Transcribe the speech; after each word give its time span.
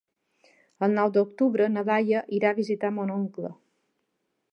El 0.85 0.95
nou 0.99 1.11
d'octubre 1.17 1.67
na 1.73 1.83
Laia 1.89 2.21
irà 2.39 2.49
a 2.53 2.57
visitar 2.61 2.91
mon 2.97 3.13
oncle. 3.17 3.53